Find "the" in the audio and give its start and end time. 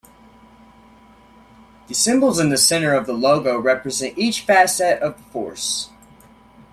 1.87-1.93, 2.49-2.57, 3.05-3.13, 5.17-5.23